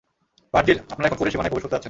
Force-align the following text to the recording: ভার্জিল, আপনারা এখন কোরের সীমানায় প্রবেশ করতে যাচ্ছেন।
ভার্জিল, 0.53 0.77
আপনারা 0.93 1.07
এখন 1.07 1.17
কোরের 1.19 1.33
সীমানায় 1.33 1.51
প্রবেশ 1.51 1.63
করতে 1.63 1.67
যাচ্ছেন। 1.71 1.79